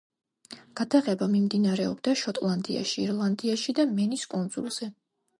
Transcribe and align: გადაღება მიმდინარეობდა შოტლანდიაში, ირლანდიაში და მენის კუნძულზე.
გადაღება 0.79 1.25
მიმდინარეობდა 1.33 2.15
შოტლანდიაში, 2.21 2.97
ირლანდიაში 3.03 3.75
და 3.81 3.85
მენის 3.91 4.25
კუნძულზე. 4.33 4.89